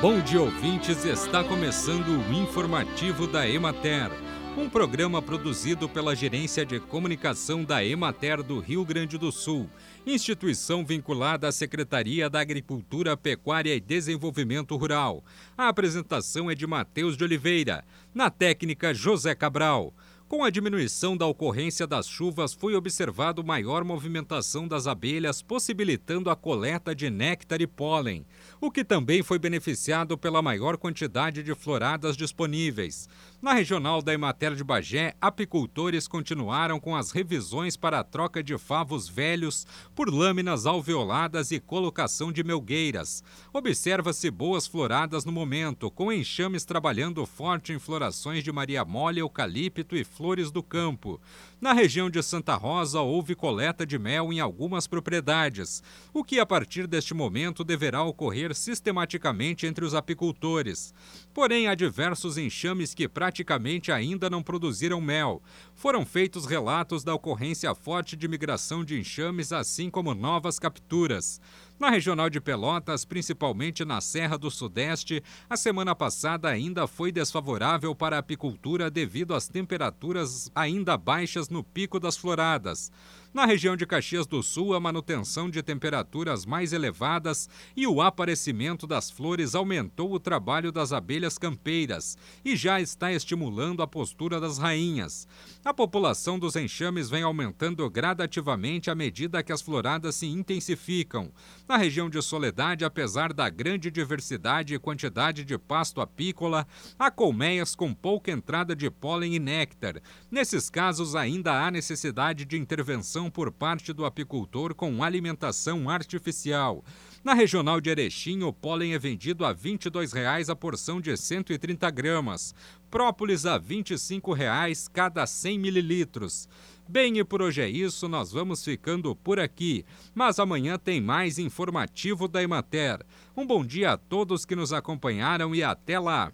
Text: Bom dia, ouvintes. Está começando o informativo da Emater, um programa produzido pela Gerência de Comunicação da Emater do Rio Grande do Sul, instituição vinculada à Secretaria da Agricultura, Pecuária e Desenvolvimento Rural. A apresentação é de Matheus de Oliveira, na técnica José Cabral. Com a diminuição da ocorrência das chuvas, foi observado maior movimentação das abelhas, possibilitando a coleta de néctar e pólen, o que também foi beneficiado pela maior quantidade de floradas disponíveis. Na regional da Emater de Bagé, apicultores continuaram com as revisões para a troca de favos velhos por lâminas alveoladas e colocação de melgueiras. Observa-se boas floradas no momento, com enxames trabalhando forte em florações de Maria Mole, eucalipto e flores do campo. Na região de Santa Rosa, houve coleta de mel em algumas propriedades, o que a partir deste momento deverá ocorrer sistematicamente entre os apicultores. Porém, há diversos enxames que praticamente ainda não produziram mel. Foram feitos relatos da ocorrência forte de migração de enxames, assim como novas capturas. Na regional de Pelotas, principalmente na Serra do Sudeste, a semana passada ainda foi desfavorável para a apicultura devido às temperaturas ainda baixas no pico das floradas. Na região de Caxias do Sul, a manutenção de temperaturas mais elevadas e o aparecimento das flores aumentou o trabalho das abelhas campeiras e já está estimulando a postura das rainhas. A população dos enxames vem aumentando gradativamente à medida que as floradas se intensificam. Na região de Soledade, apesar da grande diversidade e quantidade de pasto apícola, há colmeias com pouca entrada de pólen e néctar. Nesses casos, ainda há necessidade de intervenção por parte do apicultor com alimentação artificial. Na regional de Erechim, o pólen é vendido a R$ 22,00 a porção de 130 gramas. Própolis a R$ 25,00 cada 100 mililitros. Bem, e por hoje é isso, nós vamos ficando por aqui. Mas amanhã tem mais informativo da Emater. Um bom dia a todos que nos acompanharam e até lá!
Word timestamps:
Bom 0.00 0.20
dia, 0.20 0.40
ouvintes. 0.40 1.04
Está 1.04 1.42
começando 1.42 2.08
o 2.08 2.32
informativo 2.32 3.26
da 3.26 3.48
Emater, 3.48 4.10
um 4.56 4.68
programa 4.68 5.20
produzido 5.22 5.88
pela 5.88 6.14
Gerência 6.14 6.64
de 6.64 6.78
Comunicação 6.78 7.64
da 7.64 7.84
Emater 7.84 8.42
do 8.42 8.60
Rio 8.60 8.84
Grande 8.84 9.18
do 9.18 9.32
Sul, 9.32 9.68
instituição 10.06 10.84
vinculada 10.84 11.48
à 11.48 11.52
Secretaria 11.52 12.30
da 12.30 12.40
Agricultura, 12.40 13.16
Pecuária 13.16 13.74
e 13.74 13.80
Desenvolvimento 13.80 14.76
Rural. 14.76 15.24
A 15.56 15.68
apresentação 15.68 16.50
é 16.50 16.54
de 16.54 16.66
Matheus 16.66 17.16
de 17.16 17.24
Oliveira, 17.24 17.82
na 18.14 18.30
técnica 18.30 18.94
José 18.94 19.34
Cabral. 19.34 19.92
Com 20.28 20.42
a 20.42 20.50
diminuição 20.50 21.16
da 21.16 21.24
ocorrência 21.24 21.86
das 21.86 22.08
chuvas, 22.08 22.52
foi 22.52 22.74
observado 22.74 23.44
maior 23.44 23.84
movimentação 23.84 24.66
das 24.66 24.88
abelhas, 24.88 25.40
possibilitando 25.40 26.28
a 26.28 26.34
coleta 26.34 26.92
de 26.96 27.08
néctar 27.08 27.60
e 27.60 27.66
pólen, 27.66 28.26
o 28.60 28.68
que 28.68 28.84
também 28.84 29.22
foi 29.22 29.38
beneficiado 29.38 30.18
pela 30.18 30.42
maior 30.42 30.78
quantidade 30.78 31.44
de 31.44 31.54
floradas 31.54 32.16
disponíveis. 32.16 33.08
Na 33.40 33.52
regional 33.52 34.02
da 34.02 34.12
Emater 34.12 34.56
de 34.56 34.64
Bagé, 34.64 35.14
apicultores 35.20 36.08
continuaram 36.08 36.80
com 36.80 36.96
as 36.96 37.12
revisões 37.12 37.76
para 37.76 38.00
a 38.00 38.04
troca 38.04 38.42
de 38.42 38.58
favos 38.58 39.08
velhos 39.08 39.64
por 39.94 40.12
lâminas 40.12 40.66
alveoladas 40.66 41.52
e 41.52 41.60
colocação 41.60 42.32
de 42.32 42.42
melgueiras. 42.42 43.22
Observa-se 43.52 44.28
boas 44.28 44.66
floradas 44.66 45.24
no 45.24 45.30
momento, 45.30 45.88
com 45.88 46.12
enxames 46.12 46.64
trabalhando 46.64 47.24
forte 47.24 47.72
em 47.72 47.78
florações 47.78 48.42
de 48.42 48.50
Maria 48.50 48.84
Mole, 48.84 49.20
eucalipto 49.20 49.94
e 49.94 50.02
flores 50.16 50.50
do 50.50 50.62
campo. 50.62 51.20
Na 51.60 51.72
região 51.72 52.08
de 52.08 52.22
Santa 52.22 52.54
Rosa, 52.54 53.00
houve 53.00 53.34
coleta 53.34 53.84
de 53.84 53.98
mel 53.98 54.32
em 54.32 54.40
algumas 54.40 54.86
propriedades, 54.86 55.82
o 56.12 56.24
que 56.24 56.40
a 56.40 56.46
partir 56.46 56.86
deste 56.86 57.12
momento 57.12 57.62
deverá 57.62 58.02
ocorrer 58.02 58.54
sistematicamente 58.54 59.66
entre 59.66 59.84
os 59.84 59.94
apicultores. 59.94 60.94
Porém, 61.34 61.68
há 61.68 61.74
diversos 61.74 62.38
enxames 62.38 62.94
que 62.94 63.06
praticamente 63.06 63.92
ainda 63.92 64.30
não 64.30 64.42
produziram 64.42 65.00
mel. 65.00 65.42
Foram 65.74 66.06
feitos 66.06 66.46
relatos 66.46 67.04
da 67.04 67.14
ocorrência 67.14 67.74
forte 67.74 68.16
de 68.16 68.26
migração 68.26 68.84
de 68.84 68.98
enxames, 68.98 69.52
assim 69.52 69.90
como 69.90 70.14
novas 70.14 70.58
capturas. 70.58 71.40
Na 71.78 71.90
regional 71.90 72.30
de 72.30 72.40
Pelotas, 72.40 73.04
principalmente 73.04 73.84
na 73.84 74.00
Serra 74.00 74.38
do 74.38 74.50
Sudeste, 74.50 75.22
a 75.48 75.58
semana 75.58 75.94
passada 75.94 76.48
ainda 76.48 76.86
foi 76.86 77.12
desfavorável 77.12 77.94
para 77.94 78.16
a 78.16 78.20
apicultura 78.20 78.90
devido 78.90 79.34
às 79.34 79.46
temperaturas 79.46 80.05
ainda 80.54 80.96
baixas 80.96 81.48
no 81.48 81.62
pico 81.62 81.98
das 81.98 82.16
floradas. 82.16 82.90
Na 83.34 83.44
região 83.44 83.76
de 83.76 83.84
Caxias 83.84 84.26
do 84.26 84.42
Sul, 84.42 84.74
a 84.74 84.80
manutenção 84.80 85.50
de 85.50 85.62
temperaturas 85.62 86.46
mais 86.46 86.72
elevadas 86.72 87.48
e 87.76 87.86
o 87.86 88.00
aparecimento 88.00 88.86
das 88.86 89.10
flores 89.10 89.54
aumentou 89.54 90.12
o 90.12 90.20
trabalho 90.20 90.72
das 90.72 90.92
abelhas 90.92 91.36
campeiras 91.36 92.16
e 92.44 92.56
já 92.56 92.80
está 92.80 93.12
estimulando 93.12 93.82
a 93.82 93.86
postura 93.86 94.40
das 94.40 94.58
rainhas. 94.58 95.28
A 95.64 95.74
população 95.74 96.38
dos 96.38 96.56
enxames 96.56 97.10
vem 97.10 97.22
aumentando 97.22 97.88
gradativamente 97.90 98.90
à 98.90 98.94
medida 98.94 99.42
que 99.42 99.52
as 99.52 99.60
floradas 99.60 100.16
se 100.16 100.26
intensificam. 100.26 101.30
Na 101.68 101.76
região 101.76 102.08
de 102.08 102.22
Soledade, 102.22 102.84
apesar 102.84 103.32
da 103.32 103.50
grande 103.50 103.90
diversidade 103.90 104.74
e 104.74 104.78
quantidade 104.78 105.44
de 105.44 105.58
pasto 105.58 106.00
apícola, 106.00 106.66
há 106.98 107.10
colmeias 107.10 107.74
com 107.74 107.92
pouca 107.92 108.30
entrada 108.30 108.74
de 108.74 108.90
pólen 108.90 109.34
e 109.34 109.38
néctar. 109.38 110.00
Nesses 110.30 110.70
casos, 110.70 111.14
ainda 111.14 111.52
há 111.52 111.70
necessidade 111.70 112.44
de 112.44 112.56
intervenção 112.56 113.25
por 113.30 113.50
parte 113.50 113.92
do 113.92 114.04
apicultor 114.04 114.74
com 114.74 115.02
alimentação 115.02 115.88
artificial. 115.88 116.84
Na 117.24 117.34
regional 117.34 117.80
de 117.80 117.90
Erechim, 117.90 118.42
o 118.42 118.52
pólen 118.52 118.94
é 118.94 118.98
vendido 118.98 119.44
a 119.44 119.48
R$ 119.48 119.56
22,00 119.56 120.48
a 120.48 120.54
porção 120.54 121.00
de 121.00 121.16
130 121.16 121.90
gramas. 121.90 122.54
Própolis 122.90 123.44
a 123.44 123.54
R$ 123.54 123.60
25,00 123.60 124.88
cada 124.92 125.26
100 125.26 125.58
mililitros. 125.58 126.48
Bem, 126.88 127.18
e 127.18 127.24
por 127.24 127.42
hoje 127.42 127.60
é 127.60 127.68
isso, 127.68 128.08
nós 128.08 128.30
vamos 128.30 128.64
ficando 128.64 129.16
por 129.16 129.40
aqui. 129.40 129.84
Mas 130.14 130.38
amanhã 130.38 130.78
tem 130.78 131.00
mais 131.00 131.36
informativo 131.36 132.28
da 132.28 132.40
Emater. 132.40 133.04
Um 133.36 133.44
bom 133.44 133.66
dia 133.66 133.92
a 133.92 133.96
todos 133.96 134.44
que 134.44 134.54
nos 134.54 134.72
acompanharam 134.72 135.52
e 135.52 135.64
até 135.64 135.98
lá! 135.98 136.32